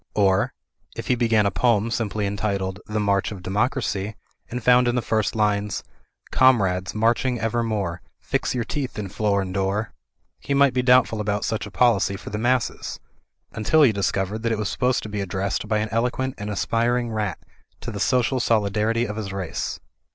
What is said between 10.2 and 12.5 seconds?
he might be doubtful about such a policy for the